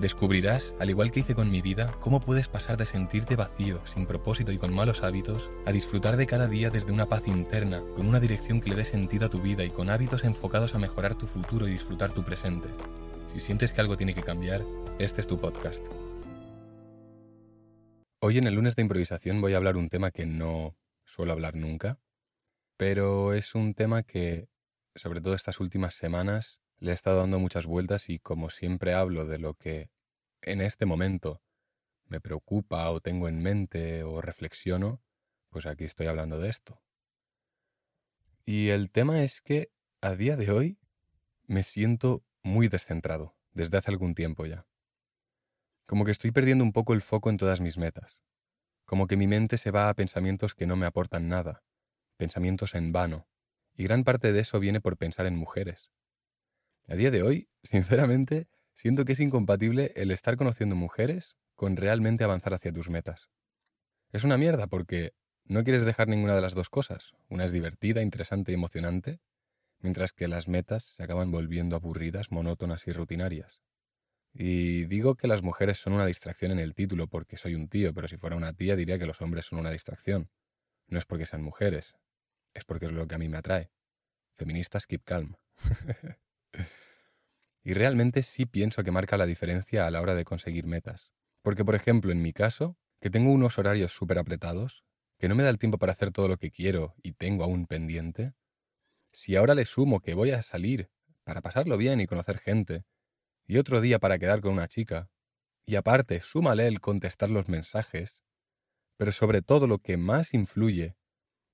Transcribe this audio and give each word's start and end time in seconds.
Descubrirás, 0.00 0.74
al 0.80 0.90
igual 0.90 1.12
que 1.12 1.20
hice 1.20 1.36
con 1.36 1.52
mi 1.52 1.62
vida, 1.62 1.86
cómo 2.00 2.18
puedes 2.18 2.48
pasar 2.48 2.76
de 2.76 2.84
sentirte 2.84 3.36
vacío, 3.36 3.80
sin 3.86 4.06
propósito 4.06 4.50
y 4.50 4.58
con 4.58 4.74
malos 4.74 5.04
hábitos, 5.04 5.48
a 5.66 5.72
disfrutar 5.72 6.16
de 6.16 6.26
cada 6.26 6.48
día 6.48 6.68
desde 6.68 6.90
una 6.90 7.06
paz 7.06 7.28
interna, 7.28 7.80
con 7.94 8.08
una 8.08 8.18
dirección 8.18 8.60
que 8.60 8.70
le 8.70 8.76
dé 8.76 8.84
sentido 8.84 9.26
a 9.26 9.30
tu 9.30 9.40
vida 9.40 9.62
y 9.62 9.70
con 9.70 9.90
hábitos 9.90 10.24
enfocados 10.24 10.74
a 10.74 10.78
mejorar 10.78 11.14
tu 11.14 11.28
futuro 11.28 11.68
y 11.68 11.70
disfrutar 11.70 12.12
tu 12.12 12.24
presente. 12.24 12.68
Si 13.32 13.38
sientes 13.38 13.72
que 13.72 13.80
algo 13.80 13.96
tiene 13.96 14.14
que 14.14 14.22
cambiar, 14.22 14.64
este 14.98 15.20
es 15.20 15.28
tu 15.28 15.38
podcast. 15.38 15.82
Hoy 18.20 18.38
en 18.38 18.48
el 18.48 18.54
lunes 18.54 18.74
de 18.74 18.82
improvisación 18.82 19.40
voy 19.40 19.54
a 19.54 19.58
hablar 19.58 19.76
un 19.76 19.88
tema 19.88 20.10
que 20.10 20.26
no 20.26 20.76
suelo 21.04 21.32
hablar 21.32 21.54
nunca, 21.54 22.00
pero 22.76 23.32
es 23.32 23.54
un 23.54 23.74
tema 23.74 24.02
que, 24.02 24.48
sobre 24.96 25.20
todo 25.20 25.34
estas 25.34 25.60
últimas 25.60 25.94
semanas, 25.94 26.58
le 26.78 26.90
he 26.90 26.94
estado 26.94 27.20
dando 27.20 27.38
muchas 27.38 27.66
vueltas 27.66 28.08
y 28.08 28.18
como 28.18 28.50
siempre 28.50 28.94
hablo 28.94 29.26
de 29.26 29.38
lo 29.38 29.54
que 29.54 29.90
en 30.42 30.60
este 30.60 30.86
momento 30.86 31.42
me 32.06 32.20
preocupa 32.20 32.90
o 32.90 33.00
tengo 33.00 33.28
en 33.28 33.42
mente 33.42 34.02
o 34.02 34.20
reflexiono, 34.20 35.02
pues 35.50 35.66
aquí 35.66 35.84
estoy 35.84 36.06
hablando 36.06 36.38
de 36.38 36.50
esto. 36.50 36.82
Y 38.44 38.68
el 38.68 38.90
tema 38.90 39.22
es 39.22 39.40
que 39.40 39.70
a 40.02 40.14
día 40.14 40.36
de 40.36 40.50
hoy 40.50 40.78
me 41.46 41.62
siento 41.62 42.24
muy 42.42 42.68
descentrado, 42.68 43.36
desde 43.52 43.78
hace 43.78 43.90
algún 43.90 44.14
tiempo 44.14 44.44
ya. 44.44 44.66
Como 45.86 46.04
que 46.04 46.10
estoy 46.10 46.30
perdiendo 46.30 46.64
un 46.64 46.72
poco 46.72 46.92
el 46.92 47.02
foco 47.02 47.30
en 47.30 47.38
todas 47.38 47.60
mis 47.60 47.78
metas. 47.78 48.22
Como 48.84 49.06
que 49.06 49.16
mi 49.16 49.26
mente 49.26 49.56
se 49.56 49.70
va 49.70 49.88
a 49.88 49.94
pensamientos 49.94 50.54
que 50.54 50.66
no 50.66 50.76
me 50.76 50.86
aportan 50.86 51.28
nada, 51.28 51.62
pensamientos 52.16 52.74
en 52.74 52.92
vano. 52.92 53.26
Y 53.74 53.84
gran 53.84 54.04
parte 54.04 54.32
de 54.32 54.40
eso 54.40 54.60
viene 54.60 54.80
por 54.80 54.96
pensar 54.96 55.26
en 55.26 55.36
mujeres, 55.36 55.90
a 56.86 56.94
día 56.94 57.10
de 57.10 57.22
hoy, 57.22 57.48
sinceramente, 57.62 58.48
siento 58.74 59.04
que 59.04 59.12
es 59.12 59.20
incompatible 59.20 59.92
el 59.96 60.10
estar 60.10 60.36
conociendo 60.36 60.76
mujeres 60.76 61.36
con 61.54 61.76
realmente 61.76 62.24
avanzar 62.24 62.54
hacia 62.54 62.72
tus 62.72 62.90
metas. 62.90 63.30
Es 64.12 64.24
una 64.24 64.36
mierda 64.36 64.66
porque 64.66 65.14
no 65.44 65.64
quieres 65.64 65.84
dejar 65.84 66.08
ninguna 66.08 66.34
de 66.34 66.40
las 66.40 66.54
dos 66.54 66.68
cosas. 66.68 67.12
Una 67.28 67.44
es 67.44 67.52
divertida, 67.52 68.02
interesante 68.02 68.52
y 68.52 68.54
emocionante, 68.54 69.20
mientras 69.80 70.12
que 70.12 70.28
las 70.28 70.48
metas 70.48 70.94
se 70.96 71.02
acaban 71.02 71.30
volviendo 71.30 71.76
aburridas, 71.76 72.30
monótonas 72.30 72.86
y 72.86 72.92
rutinarias. 72.92 73.60
Y 74.32 74.84
digo 74.86 75.14
que 75.14 75.28
las 75.28 75.42
mujeres 75.42 75.78
son 75.78 75.92
una 75.92 76.06
distracción 76.06 76.50
en 76.50 76.58
el 76.58 76.74
título 76.74 77.06
porque 77.06 77.36
soy 77.36 77.54
un 77.54 77.68
tío, 77.68 77.94
pero 77.94 78.08
si 78.08 78.16
fuera 78.16 78.36
una 78.36 78.52
tía 78.52 78.76
diría 78.76 78.98
que 78.98 79.06
los 79.06 79.20
hombres 79.20 79.46
son 79.46 79.58
una 79.60 79.70
distracción. 79.70 80.30
No 80.88 80.98
es 80.98 81.06
porque 81.06 81.26
sean 81.26 81.42
mujeres, 81.42 81.94
es 82.52 82.64
porque 82.64 82.86
es 82.86 82.92
lo 82.92 83.06
que 83.06 83.14
a 83.14 83.18
mí 83.18 83.28
me 83.28 83.38
atrae. 83.38 83.70
Feministas 84.32 84.86
keep 84.86 85.04
calm. 85.04 85.36
Y 87.64 87.72
realmente 87.72 88.22
sí 88.22 88.44
pienso 88.46 88.84
que 88.84 88.90
marca 88.90 89.16
la 89.16 89.26
diferencia 89.26 89.86
a 89.86 89.90
la 89.90 90.02
hora 90.02 90.14
de 90.14 90.24
conseguir 90.24 90.66
metas. 90.66 91.12
Porque, 91.42 91.64
por 91.64 91.74
ejemplo, 91.74 92.12
en 92.12 92.20
mi 92.20 92.32
caso, 92.32 92.76
que 93.00 93.10
tengo 93.10 93.32
unos 93.32 93.58
horarios 93.58 93.92
súper 93.92 94.18
apretados, 94.18 94.84
que 95.18 95.28
no 95.28 95.34
me 95.34 95.42
da 95.42 95.50
el 95.50 95.58
tiempo 95.58 95.78
para 95.78 95.92
hacer 95.92 96.10
todo 96.10 96.28
lo 96.28 96.36
que 96.36 96.50
quiero 96.50 96.94
y 97.02 97.12
tengo 97.12 97.42
aún 97.42 97.66
pendiente, 97.66 98.34
si 99.12 99.36
ahora 99.36 99.54
le 99.54 99.64
sumo 99.64 100.00
que 100.00 100.14
voy 100.14 100.32
a 100.32 100.42
salir 100.42 100.90
para 101.24 101.40
pasarlo 101.40 101.78
bien 101.78 102.00
y 102.00 102.06
conocer 102.06 102.38
gente, 102.38 102.84
y 103.46 103.58
otro 103.58 103.80
día 103.80 103.98
para 103.98 104.18
quedar 104.18 104.40
con 104.40 104.52
una 104.52 104.68
chica, 104.68 105.08
y 105.66 105.76
aparte 105.76 106.20
súmale 106.20 106.66
el 106.66 106.80
contestar 106.80 107.30
los 107.30 107.48
mensajes, 107.48 108.24
pero 108.96 109.12
sobre 109.12 109.42
todo 109.42 109.66
lo 109.66 109.78
que 109.78 109.96
más 109.96 110.34
influye 110.34 110.96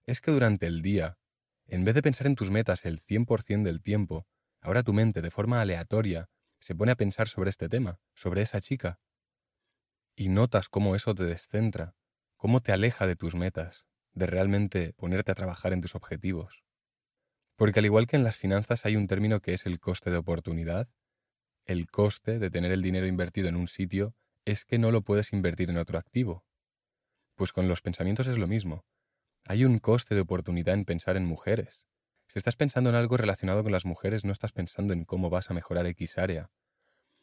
es 0.06 0.20
que 0.20 0.32
durante 0.32 0.66
el 0.66 0.82
día, 0.82 1.18
en 1.66 1.84
vez 1.84 1.94
de 1.94 2.02
pensar 2.02 2.26
en 2.26 2.34
tus 2.34 2.50
metas 2.50 2.84
el 2.84 3.00
100% 3.00 3.62
del 3.64 3.82
tiempo, 3.82 4.26
Ahora 4.60 4.82
tu 4.82 4.92
mente, 4.92 5.22
de 5.22 5.30
forma 5.30 5.60
aleatoria, 5.60 6.28
se 6.60 6.74
pone 6.74 6.92
a 6.92 6.96
pensar 6.96 7.28
sobre 7.28 7.50
este 7.50 7.68
tema, 7.68 7.98
sobre 8.14 8.42
esa 8.42 8.60
chica. 8.60 9.00
Y 10.14 10.28
notas 10.28 10.68
cómo 10.68 10.94
eso 10.94 11.14
te 11.14 11.24
descentra, 11.24 11.94
cómo 12.36 12.60
te 12.60 12.72
aleja 12.72 13.06
de 13.06 13.16
tus 13.16 13.34
metas, 13.34 13.86
de 14.12 14.26
realmente 14.26 14.92
ponerte 14.92 15.32
a 15.32 15.34
trabajar 15.34 15.72
en 15.72 15.80
tus 15.80 15.94
objetivos. 15.94 16.62
Porque 17.56 17.78
al 17.78 17.86
igual 17.86 18.06
que 18.06 18.16
en 18.16 18.24
las 18.24 18.36
finanzas 18.36 18.84
hay 18.84 18.96
un 18.96 19.06
término 19.06 19.40
que 19.40 19.54
es 19.54 19.66
el 19.66 19.80
coste 19.80 20.10
de 20.10 20.18
oportunidad, 20.18 20.88
el 21.64 21.90
coste 21.90 22.38
de 22.38 22.50
tener 22.50 22.72
el 22.72 22.82
dinero 22.82 23.06
invertido 23.06 23.48
en 23.48 23.56
un 23.56 23.68
sitio 23.68 24.14
es 24.44 24.64
que 24.64 24.78
no 24.78 24.90
lo 24.90 25.02
puedes 25.02 25.32
invertir 25.32 25.70
en 25.70 25.78
otro 25.78 25.98
activo. 25.98 26.44
Pues 27.34 27.52
con 27.52 27.68
los 27.68 27.82
pensamientos 27.82 28.26
es 28.26 28.38
lo 28.38 28.46
mismo. 28.46 28.84
Hay 29.44 29.64
un 29.64 29.78
coste 29.78 30.14
de 30.14 30.22
oportunidad 30.22 30.74
en 30.74 30.84
pensar 30.84 31.16
en 31.16 31.24
mujeres, 31.24 31.89
si 32.30 32.38
estás 32.38 32.54
pensando 32.54 32.90
en 32.90 32.96
algo 32.96 33.16
relacionado 33.16 33.64
con 33.64 33.72
las 33.72 33.84
mujeres, 33.84 34.24
no 34.24 34.30
estás 34.32 34.52
pensando 34.52 34.92
en 34.92 35.04
cómo 35.04 35.30
vas 35.30 35.50
a 35.50 35.54
mejorar 35.54 35.86
X 35.86 36.16
área, 36.16 36.48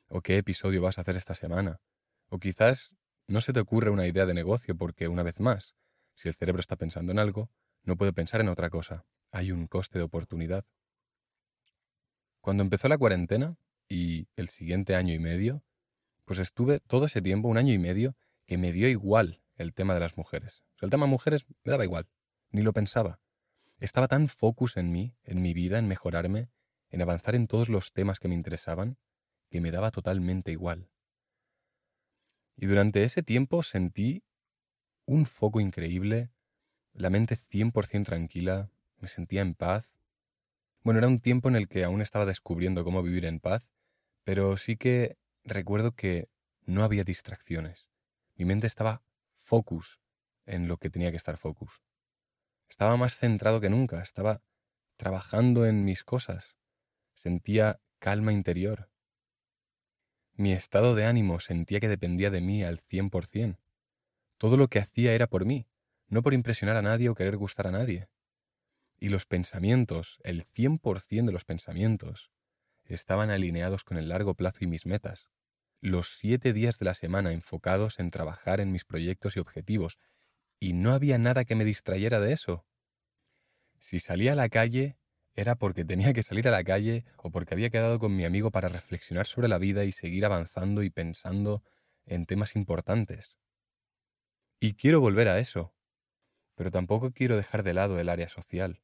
o 0.09 0.19
qué 0.19 0.35
episodio 0.35 0.81
vas 0.81 0.97
a 0.97 1.01
hacer 1.01 1.15
esta 1.15 1.33
semana, 1.33 1.79
o 2.27 2.39
quizás 2.39 2.93
no 3.25 3.39
se 3.39 3.53
te 3.53 3.61
ocurre 3.61 3.89
una 3.89 4.05
idea 4.05 4.25
de 4.25 4.33
negocio 4.33 4.75
porque, 4.75 5.07
una 5.07 5.23
vez 5.23 5.39
más, 5.39 5.75
si 6.13 6.27
el 6.27 6.35
cerebro 6.35 6.59
está 6.59 6.75
pensando 6.75 7.13
en 7.13 7.19
algo, 7.19 7.49
no 7.83 7.95
puede 7.95 8.11
pensar 8.11 8.41
en 8.41 8.49
otra 8.49 8.69
cosa. 8.69 9.05
Hay 9.31 9.53
un 9.53 9.67
coste 9.67 9.97
de 9.97 10.03
oportunidad. 10.03 10.65
Cuando 12.41 12.63
empezó 12.63 12.89
la 12.89 12.97
cuarentena, 12.97 13.55
y 13.87 14.27
el 14.35 14.49
siguiente 14.49 14.93
año 14.95 15.13
y 15.13 15.19
medio, 15.19 15.63
pues 16.25 16.39
estuve 16.39 16.81
todo 16.81 17.05
ese 17.05 17.21
tiempo, 17.21 17.47
un 17.47 17.57
año 17.57 17.73
y 17.73 17.79
medio, 17.79 18.17
que 18.45 18.57
me 18.57 18.73
dio 18.73 18.89
igual 18.89 19.41
el 19.55 19.73
tema 19.73 19.93
de 19.93 20.01
las 20.01 20.17
mujeres. 20.17 20.63
El 20.81 20.89
tema 20.89 21.05
mujeres 21.05 21.45
me 21.63 21.71
daba 21.71 21.85
igual, 21.85 22.09
ni 22.51 22.61
lo 22.61 22.73
pensaba. 22.73 23.21
Estaba 23.79 24.07
tan 24.07 24.27
focus 24.27 24.77
en 24.77 24.91
mí, 24.91 25.15
en 25.23 25.41
mi 25.41 25.53
vida, 25.53 25.77
en 25.77 25.87
mejorarme, 25.87 26.49
en 26.89 27.01
avanzar 27.01 27.35
en 27.35 27.47
todos 27.47 27.69
los 27.69 27.93
temas 27.93 28.19
que 28.19 28.27
me 28.27 28.33
interesaban, 28.33 28.97
que 29.49 29.61
me 29.61 29.71
daba 29.71 29.91
totalmente 29.91 30.51
igual. 30.51 30.89
Y 32.55 32.65
durante 32.65 33.03
ese 33.03 33.21
tiempo 33.21 33.61
sentí 33.61 34.23
un 35.05 35.27
foco 35.27 35.59
increíble, 35.59 36.31
la 36.93 37.11
mente 37.11 37.35
100% 37.35 38.05
tranquila, 38.05 38.71
me 38.97 39.07
sentía 39.07 39.41
en 39.41 39.53
paz. 39.53 39.87
Bueno, 40.81 40.97
era 40.97 41.07
un 41.07 41.19
tiempo 41.19 41.47
en 41.47 41.55
el 41.55 41.67
que 41.67 41.83
aún 41.83 42.01
estaba 42.01 42.25
descubriendo 42.25 42.83
cómo 42.83 43.03
vivir 43.03 43.25
en 43.25 43.39
paz, 43.39 43.69
pero 44.23 44.57
sí 44.57 44.75
que 44.75 45.17
recuerdo 45.43 45.91
que 45.93 46.29
no 46.65 46.83
había 46.83 47.03
distracciones. 47.03 47.89
Mi 48.35 48.45
mente 48.45 48.65
estaba 48.65 49.03
focus 49.35 49.99
en 50.47 50.67
lo 50.67 50.77
que 50.77 50.89
tenía 50.89 51.11
que 51.11 51.17
estar 51.17 51.37
focus. 51.37 51.86
Estaba 52.69 52.97
más 52.97 53.15
centrado 53.15 53.61
que 53.61 53.69
nunca, 53.69 54.01
estaba 54.01 54.41
trabajando 54.97 55.65
en 55.65 55.85
mis 55.85 56.03
cosas, 56.03 56.57
sentía 57.15 57.79
calma 57.99 58.33
interior. 58.33 58.89
Mi 60.33 60.53
estado 60.53 60.93
de 60.93 61.05
ánimo 61.05 61.39
sentía 61.39 61.79
que 61.79 61.87
dependía 61.87 62.29
de 62.29 62.41
mí 62.41 62.63
al 62.63 62.79
cien 62.79 63.09
por 63.09 63.25
cien. 63.25 63.57
Todo 64.37 64.55
lo 64.57 64.67
que 64.67 64.79
hacía 64.79 65.13
era 65.13 65.27
por 65.27 65.45
mí, 65.45 65.67
no 66.07 66.21
por 66.21 66.33
impresionar 66.33 66.75
a 66.75 66.81
nadie 66.81 67.09
o 67.09 67.15
querer 67.15 67.37
gustar 67.37 67.67
a 67.67 67.71
nadie. 67.71 68.09
Y 68.99 69.09
los 69.09 69.25
pensamientos, 69.25 70.19
el 70.23 70.43
cien 70.43 70.77
por 70.77 70.99
cien 70.99 71.25
de 71.25 71.31
los 71.31 71.45
pensamientos, 71.45 72.31
estaban 72.85 73.29
alineados 73.29 73.83
con 73.83 73.97
el 73.97 74.09
largo 74.09 74.35
plazo 74.35 74.63
y 74.63 74.67
mis 74.67 74.85
metas. 74.85 75.29
Los 75.81 76.17
siete 76.17 76.53
días 76.53 76.79
de 76.79 76.85
la 76.85 76.93
semana 76.93 77.31
enfocados 77.31 77.99
en 77.99 78.09
trabajar 78.11 78.59
en 78.59 78.71
mis 78.71 78.85
proyectos 78.85 79.37
y 79.37 79.39
objetivos, 79.39 79.97
y 80.59 80.73
no 80.73 80.93
había 80.93 81.17
nada 81.17 81.45
que 81.45 81.55
me 81.55 81.65
distrayera 81.65 82.19
de 82.19 82.33
eso. 82.33 82.65
Si 83.79 83.99
salía 83.99 84.33
a 84.33 84.35
la 84.35 84.49
calle, 84.49 84.97
era 85.33 85.55
porque 85.55 85.85
tenía 85.85 86.13
que 86.13 86.23
salir 86.23 86.47
a 86.47 86.51
la 86.51 86.63
calle 86.63 87.05
o 87.17 87.29
porque 87.29 87.53
había 87.53 87.69
quedado 87.69 87.99
con 87.99 88.15
mi 88.15 88.25
amigo 88.25 88.49
para 88.49 88.69
reflexionar 88.69 89.27
sobre 89.27 89.47
la 89.47 89.59
vida 89.59 89.85
y 89.85 89.91
seguir 89.91 90.25
avanzando 90.25 90.81
y 90.81 90.89
pensando 90.89 91.63
en 92.05 92.25
temas 92.25 92.55
importantes. 92.55 93.37
Y 94.59 94.73
quiero 94.73 94.99
volver 94.99 95.27
a 95.27 95.39
eso, 95.39 95.75
pero 96.55 96.71
tampoco 96.71 97.11
quiero 97.11 97.37
dejar 97.37 97.61
de 97.61 97.75
lado 97.75 97.99
el 97.99 98.09
área 98.09 98.29
social, 98.29 98.81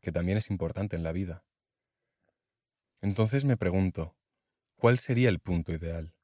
que 0.00 0.10
también 0.10 0.38
es 0.38 0.50
importante 0.50 0.96
en 0.96 1.04
la 1.04 1.12
vida. 1.12 1.44
Entonces 3.00 3.44
me 3.44 3.56
pregunto, 3.56 4.16
¿cuál 4.74 4.98
sería 4.98 5.28
el 5.28 5.38
punto 5.38 5.72
ideal? 5.72 6.14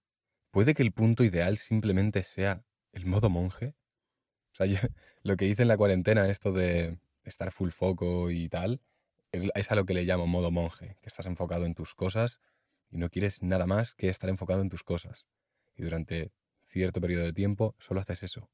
¿Puede 0.51 0.75
que 0.75 0.83
el 0.83 0.93
punto 0.93 1.23
ideal 1.23 1.57
simplemente 1.57 2.25
sea 2.25 2.65
el 2.93 3.07
modo 3.07 3.31
monje? 3.31 3.77
O 4.53 4.57
sea, 4.57 4.67
lo 5.23 5.37
que 5.37 5.47
hice 5.47 5.63
en 5.63 5.69
la 5.69 5.77
cuarentena, 5.77 6.29
esto 6.29 6.53
de 6.53 6.99
estar 7.25 7.53
full 7.53 7.71
foco 7.71 8.31
y 8.31 8.49
tal, 8.49 8.81
es, 9.33 9.71
a 9.71 9.75
lo 9.75 9.87
que 9.87 9.95
le 9.95 10.05
llamo 10.05 10.27
modo 10.27 10.51
monje, 10.51 10.97
que 11.01 11.09
estás 11.09 11.27
enfocado 11.27 11.65
en 11.65 11.75
tus 11.75 11.95
cosas 11.95 12.41
y 12.91 12.99
no 12.99 13.09
quieres 13.09 13.43
nada 13.43 13.67
más 13.67 13.95
que 13.95 14.09
estar 14.09 14.29
enfocado 14.29 14.61
en 14.61 14.69
tus 14.69 14.83
cosas. 14.83 15.27
Y 15.75 15.83
durante 15.83 16.33
cierto 16.67 17.01
periodo 17.01 17.25
de 17.25 17.33
tiempo 17.33 17.75
solo 17.79 18.01
haces 18.01 18.23
eso. 18.23 18.51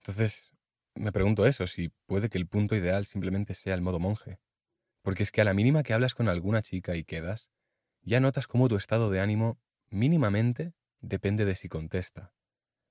Entonces, 0.00 0.52
me 0.94 1.12
pregunto 1.12 1.46
eso, 1.46 1.66
si 1.66 1.88
puede 2.06 2.28
que 2.28 2.38
el 2.38 2.46
punto 2.46 2.76
ideal 2.76 3.06
simplemente 3.06 3.54
sea 3.54 3.74
el 3.74 3.82
modo 3.82 3.98
monje. 3.98 4.38
Porque 5.02 5.22
es 5.22 5.30
que 5.30 5.40
a 5.40 5.44
la 5.44 5.54
mínima 5.54 5.82
que 5.82 5.94
hablas 5.94 6.14
con 6.14 6.28
alguna 6.28 6.62
chica 6.62 6.96
y 6.96 7.04
quedas, 7.04 7.48
ya 8.02 8.20
notas 8.20 8.46
cómo 8.46 8.68
tu 8.68 8.76
estado 8.76 9.10
de 9.10 9.20
ánimo 9.20 9.58
mínimamente 9.88 10.74
depende 11.00 11.44
de 11.46 11.54
si 11.54 11.68
contesta, 11.68 12.32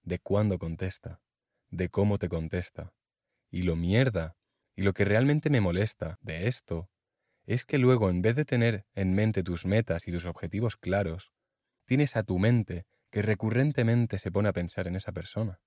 de 0.04 0.19
cuándo 0.19 0.57
contesta, 0.57 1.21
de 1.69 1.89
cómo 1.89 2.18
te 2.18 2.30
contesta. 2.30 2.94
Y 3.51 3.63
lo 3.63 3.75
mierda, 3.75 4.36
y 4.75 4.83
lo 4.83 4.94
que 4.94 5.06
realmente 5.06 5.50
me 5.50 5.62
molesta 5.62 6.18
de 6.21 6.48
esto, 6.48 6.89
es 7.45 7.66
que 7.66 7.77
luego 7.80 8.10
en 8.10 8.21
vez 8.21 8.36
de 8.36 8.45
tener 8.45 8.86
en 8.94 9.16
mente 9.16 9.44
tus 9.44 9.66
metas 9.66 10.07
y 10.07 10.12
tus 10.12 10.25
objetivos 10.25 10.77
claros, 10.77 11.31
tienes 11.86 12.16
a 12.16 12.24
tu 12.24 12.38
mente 12.38 12.86
que 13.10 13.21
recurrentemente 13.21 14.19
se 14.19 14.31
pone 14.31 14.50
a 14.50 14.54
pensar 14.54 14.88
en 14.88 14.95
esa 14.95 15.12
persona. 15.12 15.60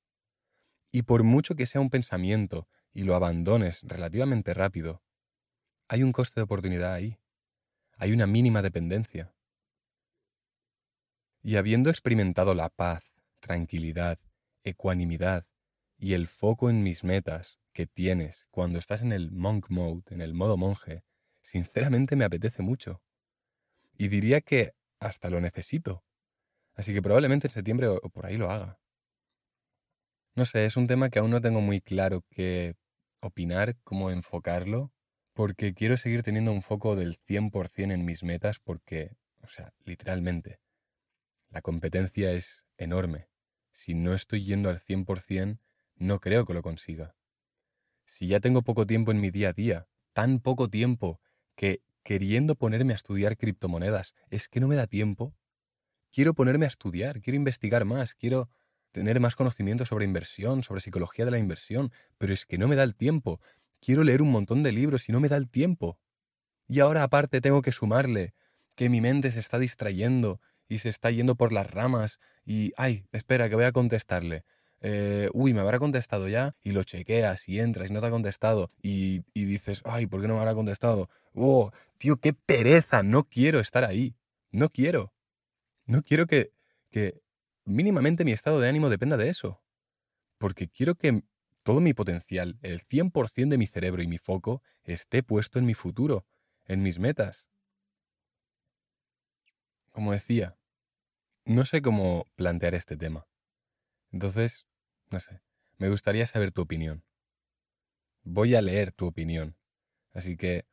Y 0.93 1.02
por 1.02 1.25
mucho 1.25 1.54
que 1.56 1.66
sea 1.66 1.81
un 1.81 1.90
pensamiento 1.90 2.69
y 2.93 3.02
lo 3.02 3.14
abandones 3.14 3.81
relativamente 3.82 4.54
rápido, 4.54 5.02
hay 5.88 6.02
un 6.02 6.12
coste 6.12 6.40
de 6.40 6.44
oportunidad 6.44 6.93
ahí. 6.93 7.19
Hay 7.96 8.12
una 8.12 8.26
mínima 8.26 8.62
dependencia. 8.62 9.34
Y 11.43 11.56
habiendo 11.56 11.90
experimentado 11.90 12.54
la 12.54 12.69
paz, 12.69 13.12
tranquilidad, 13.40 14.19
ecuanimidad 14.62 15.46
y 16.02 16.14
el 16.14 16.26
foco 16.26 16.69
en 16.69 16.82
mis 16.82 17.04
metas 17.04 17.60
que 17.72 17.87
tienes 17.87 18.49
cuando 18.50 18.81
estás 18.81 19.02
en 19.02 19.12
el 19.12 19.31
monk 19.31 19.70
mode, 19.70 20.02
en 20.10 20.20
el 20.20 20.34
modo 20.34 20.56
monje, 20.56 21.04
sinceramente 21.43 22.16
me 22.16 22.25
apetece 22.25 22.60
mucho. 22.60 23.00
Y 23.96 24.08
diría 24.08 24.40
que 24.40 24.75
hasta 24.99 25.31
lo 25.31 25.40
necesito. 25.40 26.02
Así 26.75 26.93
que 26.93 27.02
probablemente 27.02 27.46
en 27.46 27.52
septiembre 27.52 27.87
o 27.87 28.00
por 28.10 28.26
ahí 28.26 28.37
lo 28.37 28.50
haga. 28.50 28.81
No 30.34 30.44
sé, 30.44 30.66
es 30.66 30.76
un 30.76 30.88
tema 30.88 31.08
que 31.08 31.20
aún 31.20 31.31
no 31.31 31.40
tengo 31.40 31.60
muy 31.60 31.81
claro 31.81 32.25
qué 32.31 32.75
opinar, 33.20 33.76
cómo 33.84 34.10
enfocarlo, 34.10 34.93
porque 35.34 35.72
quiero 35.72 35.96
seguir 35.96 36.25
teniendo 36.25 36.50
un 36.50 36.62
foco 36.62 36.96
del 36.96 37.16
100% 37.16 37.93
en 37.93 38.04
mis 38.04 38.25
metas 38.25 38.58
porque, 38.58 39.14
o 39.40 39.46
sea, 39.46 39.72
literalmente, 39.84 40.58
la 41.49 41.62
competencia 41.62 42.32
es 42.32 42.64
enorme. 42.76 43.28
Si 43.70 43.94
no 43.94 44.14
estoy 44.14 44.43
yendo 44.43 44.69
al 44.69 44.81
100%, 44.81 45.60
no 45.96 46.20
creo 46.20 46.44
que 46.44 46.54
lo 46.54 46.62
consiga. 46.62 47.14
Si 48.06 48.26
ya 48.26 48.40
tengo 48.40 48.62
poco 48.62 48.86
tiempo 48.86 49.10
en 49.10 49.20
mi 49.20 49.30
día 49.30 49.50
a 49.50 49.52
día, 49.52 49.86
tan 50.12 50.40
poco 50.40 50.68
tiempo 50.68 51.20
que 51.54 51.82
queriendo 52.02 52.56
ponerme 52.56 52.92
a 52.92 52.96
estudiar 52.96 53.36
criptomonedas, 53.36 54.14
es 54.30 54.48
que 54.48 54.60
no 54.60 54.68
me 54.68 54.76
da 54.76 54.86
tiempo. 54.86 55.34
Quiero 56.10 56.34
ponerme 56.34 56.66
a 56.66 56.68
estudiar, 56.68 57.20
quiero 57.20 57.36
investigar 57.36 57.84
más, 57.84 58.14
quiero 58.14 58.50
tener 58.90 59.20
más 59.20 59.34
conocimiento 59.34 59.86
sobre 59.86 60.04
inversión, 60.04 60.62
sobre 60.62 60.80
psicología 60.80 61.24
de 61.24 61.30
la 61.30 61.38
inversión, 61.38 61.92
pero 62.18 62.34
es 62.34 62.44
que 62.44 62.58
no 62.58 62.68
me 62.68 62.76
da 62.76 62.82
el 62.82 62.94
tiempo. 62.94 63.40
Quiero 63.80 64.04
leer 64.04 64.22
un 64.22 64.30
montón 64.30 64.62
de 64.62 64.72
libros 64.72 65.08
y 65.08 65.12
no 65.12 65.20
me 65.20 65.28
da 65.28 65.36
el 65.36 65.48
tiempo. 65.48 65.98
Y 66.68 66.80
ahora 66.80 67.02
aparte 67.02 67.40
tengo 67.40 67.62
que 67.62 67.72
sumarle 67.72 68.34
que 68.74 68.88
mi 68.88 69.00
mente 69.00 69.30
se 69.30 69.40
está 69.40 69.58
distrayendo 69.58 70.40
y 70.68 70.78
se 70.78 70.88
está 70.88 71.10
yendo 71.10 71.36
por 71.36 71.52
las 71.52 71.70
ramas 71.70 72.18
y, 72.44 72.72
ay, 72.76 73.06
espera, 73.12 73.48
que 73.48 73.54
voy 73.54 73.64
a 73.64 73.72
contestarle. 73.72 74.44
Eh, 74.82 75.31
uy, 75.32 75.55
me 75.55 75.61
habrá 75.61 75.79
contestado 75.79 76.29
ya, 76.29 76.56
y 76.62 76.73
lo 76.73 76.82
chequeas 76.84 77.49
y 77.49 77.61
entras 77.61 77.90
y 77.90 77.93
no 77.93 78.00
te 78.00 78.06
ha 78.08 78.11
contestado, 78.11 78.70
y, 78.82 79.23
y 79.32 79.44
dices, 79.44 79.81
ay, 79.84 80.06
¿por 80.06 80.20
qué 80.20 80.29
no 80.29 80.34
me 80.34 80.40
habrá 80.40 80.55
contestado? 80.55 81.08
Oh, 81.34 81.70
tío, 81.99 82.17
qué 82.19 82.32
pereza, 82.34 83.02
no 83.02 83.25
quiero 83.25 83.61
estar 83.61 83.84
ahí, 83.84 84.17
no 84.50 84.70
quiero. 84.70 85.12
No 85.87 86.02
quiero 86.02 86.26
que, 86.26 86.52
que 86.90 87.23
mínimamente 87.64 88.25
mi 88.25 88.32
estado 88.32 88.61
de 88.61 88.69
ánimo 88.69 88.90
dependa 88.90 89.17
de 89.17 89.29
eso. 89.29 89.62
Porque 90.38 90.69
quiero 90.69 90.94
que 90.96 91.23
todo 91.62 91.81
mi 91.81 91.94
potencial, 91.94 92.58
el 92.62 92.81
100% 92.81 93.55
de 93.55 93.58
mi 93.58 93.67
cerebro 93.67 94.02
y 94.02 94.08
mi 94.08 94.19
foco, 94.19 94.62
esté 94.85 95.23
puesto 95.23 95.58
en 95.58 95.67
mi 95.67 95.75
futuro, 95.75 96.26
en 96.67 96.82
mis 96.82 96.99
metas. 96.99 97.49
Como 99.90 100.12
decía, 100.12 100.56
no 101.44 101.64
sé 101.64 101.82
cómo 101.82 102.26
plantear 102.37 102.75
este 102.75 102.96
tema. 102.96 103.26
Entonces, 104.12 104.67
no 105.12 105.20
sé, 105.20 105.41
me 105.79 105.88
gustaría 105.88 106.26
saber 106.26 106.53
tu 106.53 106.62
opinión. 106.62 107.05
Voy 108.25 108.55
a 108.55 108.62
leer 108.62 108.93
tu 108.93 109.06
opinión. 109.06 109.56
Así 110.12 110.37
que, 110.37 110.67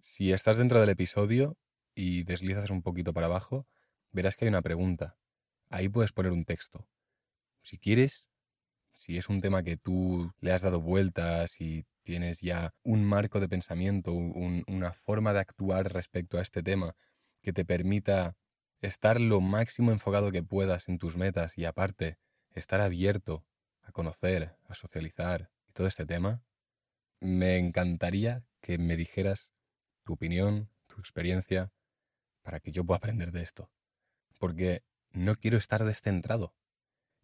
si 0.00 0.32
estás 0.32 0.56
dentro 0.56 0.80
del 0.80 0.90
episodio 0.90 1.56
y 1.94 2.24
deslizas 2.24 2.70
un 2.70 2.82
poquito 2.82 3.12
para 3.12 3.26
abajo, 3.26 3.66
verás 4.10 4.36
que 4.36 4.44
hay 4.44 4.50
una 4.50 4.62
pregunta. 4.62 5.16
Ahí 5.68 5.88
puedes 5.88 6.12
poner 6.12 6.32
un 6.32 6.44
texto. 6.44 6.86
Si 7.62 7.78
quieres, 7.78 8.28
si 8.92 9.18
es 9.18 9.28
un 9.28 9.40
tema 9.40 9.62
que 9.62 9.76
tú 9.76 10.32
le 10.40 10.52
has 10.52 10.62
dado 10.62 10.80
vueltas 10.80 11.60
y 11.60 11.86
tienes 12.02 12.40
ya 12.40 12.74
un 12.82 13.04
marco 13.04 13.40
de 13.40 13.48
pensamiento, 13.48 14.12
una 14.12 14.92
forma 14.92 15.32
de 15.32 15.40
actuar 15.40 15.92
respecto 15.92 16.38
a 16.38 16.42
este 16.42 16.62
tema 16.62 16.94
que 17.42 17.52
te 17.52 17.64
permita 17.64 18.36
estar 18.80 19.20
lo 19.20 19.40
máximo 19.40 19.92
enfocado 19.92 20.30
que 20.32 20.42
puedas 20.42 20.88
en 20.88 20.98
tus 20.98 21.16
metas 21.16 21.56
y 21.56 21.64
aparte 21.64 22.18
estar 22.50 22.80
abierto 22.80 23.44
a 23.82 23.92
conocer, 23.92 24.56
a 24.68 24.74
socializar 24.74 25.50
y 25.68 25.72
todo 25.72 25.86
este 25.86 26.06
tema, 26.06 26.42
me 27.20 27.58
encantaría 27.58 28.44
que 28.60 28.78
me 28.78 28.96
dijeras 28.96 29.52
tu 30.04 30.14
opinión, 30.14 30.70
tu 30.86 31.00
experiencia, 31.00 31.72
para 32.42 32.60
que 32.60 32.72
yo 32.72 32.84
pueda 32.84 32.98
aprender 32.98 33.32
de 33.32 33.42
esto. 33.42 33.70
Porque 34.38 34.82
no 35.12 35.36
quiero 35.36 35.56
estar 35.56 35.84
descentrado. 35.84 36.54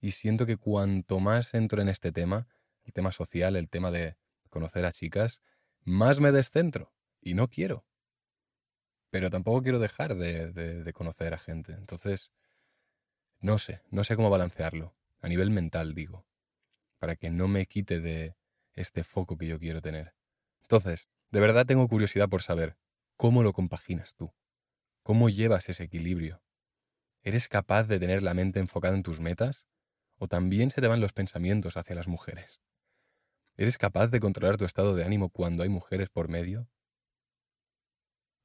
Y 0.00 0.12
siento 0.12 0.46
que 0.46 0.56
cuanto 0.56 1.18
más 1.18 1.54
entro 1.54 1.82
en 1.82 1.88
este 1.88 2.12
tema, 2.12 2.46
el 2.84 2.92
tema 2.92 3.12
social, 3.12 3.56
el 3.56 3.68
tema 3.68 3.90
de 3.90 4.16
conocer 4.48 4.84
a 4.84 4.92
chicas, 4.92 5.40
más 5.82 6.20
me 6.20 6.32
descentro. 6.32 6.92
Y 7.20 7.34
no 7.34 7.48
quiero. 7.48 7.84
Pero 9.10 9.30
tampoco 9.30 9.62
quiero 9.62 9.78
dejar 9.78 10.14
de, 10.14 10.52
de, 10.52 10.92
conocer 10.92 11.34
a 11.34 11.38
gente. 11.38 11.72
Entonces, 11.72 12.30
no 13.40 13.58
sé, 13.58 13.82
no 13.90 14.04
sé 14.04 14.16
cómo 14.16 14.30
balancearlo. 14.30 14.94
A 15.20 15.28
nivel 15.28 15.50
mental, 15.50 15.94
digo. 15.94 16.26
Para 16.98 17.16
que 17.16 17.30
no 17.30 17.48
me 17.48 17.66
quite 17.66 18.00
de 18.00 18.36
este 18.74 19.04
foco 19.04 19.36
que 19.36 19.46
yo 19.46 19.58
quiero 19.58 19.80
tener. 19.82 20.14
Entonces, 20.62 21.08
de 21.30 21.40
verdad 21.40 21.66
tengo 21.66 21.86
curiosidad 21.88 22.28
por 22.28 22.42
saber 22.42 22.76
cómo 23.16 23.42
lo 23.42 23.52
compaginas 23.52 24.14
tú. 24.14 24.32
¿Cómo 25.02 25.28
llevas 25.28 25.68
ese 25.68 25.84
equilibrio? 25.84 26.42
¿Eres 27.22 27.48
capaz 27.48 27.84
de 27.84 27.98
tener 27.98 28.22
la 28.22 28.34
mente 28.34 28.60
enfocada 28.60 28.94
en 28.94 29.02
tus 29.02 29.20
metas? 29.20 29.66
¿O 30.16 30.28
también 30.28 30.70
se 30.70 30.80
te 30.80 30.88
van 30.88 31.00
los 31.00 31.12
pensamientos 31.12 31.76
hacia 31.76 31.94
las 31.94 32.08
mujeres? 32.08 32.60
¿Eres 33.56 33.78
capaz 33.78 34.08
de 34.08 34.20
controlar 34.20 34.56
tu 34.56 34.64
estado 34.64 34.94
de 34.94 35.04
ánimo 35.04 35.30
cuando 35.30 35.62
hay 35.62 35.68
mujeres 35.68 36.08
por 36.10 36.28
medio? 36.28 36.68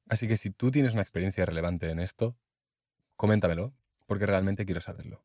Así 0.08 0.28
que 0.28 0.36
si 0.36 0.50
tú 0.50 0.70
tienes 0.70 0.92
una 0.92 1.02
experiencia 1.02 1.46
relevante 1.46 1.88
en 1.90 1.98
esto, 1.98 2.36
coméntamelo, 3.16 3.74
porque 4.06 4.26
realmente 4.26 4.66
quiero 4.66 4.80
saberlo. 4.80 5.24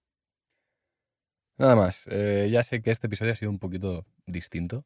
Nada 1.59 1.75
más, 1.75 2.05
eh, 2.07 2.47
ya 2.49 2.63
sé 2.63 2.81
que 2.81 2.89
este 2.89 3.07
episodio 3.07 3.33
ha 3.33 3.35
sido 3.35 3.51
un 3.51 3.59
poquito 3.59 4.05
distinto. 4.25 4.85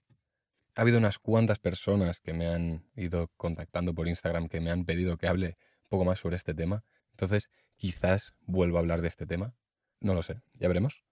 Ha 0.75 0.81
habido 0.81 0.97
unas 0.97 1.19
cuantas 1.19 1.59
personas 1.59 2.19
que 2.19 2.33
me 2.33 2.47
han 2.47 2.83
ido 2.95 3.27
contactando 3.37 3.93
por 3.93 4.07
Instagram 4.07 4.49
que 4.49 4.59
me 4.59 4.71
han 4.71 4.83
pedido 4.83 5.17
que 5.17 5.27
hable 5.27 5.57
un 5.83 5.89
poco 5.89 6.03
más 6.03 6.17
sobre 6.17 6.35
este 6.35 6.55
tema. 6.55 6.83
Entonces, 7.11 7.51
quizás 7.75 8.33
vuelva 8.41 8.79
a 8.79 8.81
hablar 8.81 9.03
de 9.03 9.07
este 9.07 9.27
tema. 9.27 9.53
No 9.99 10.15
lo 10.15 10.23
sé, 10.23 10.41
ya 10.55 10.67
veremos. 10.67 11.03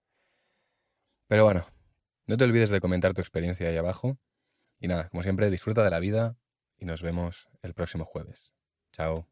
Pero 1.28 1.44
bueno, 1.44 1.68
no 2.26 2.38
te 2.38 2.44
olvides 2.44 2.72
de 2.72 2.82
comentar 2.82 3.14
tu 3.14 3.22
experiencia 3.22 3.70
ahí 3.70 3.78
abajo. 3.78 4.18
Y 4.80 4.88
nada, 4.88 5.10
como 5.10 5.22
siempre, 5.22 5.52
disfruta 5.52 5.84
de 5.84 5.92
la 5.92 6.00
vida 6.00 6.38
y 6.80 6.86
nos 6.86 7.04
vemos 7.04 7.50
el 7.62 7.76
próximo 7.76 8.06
jueves. 8.06 8.52
Chao. 8.94 9.28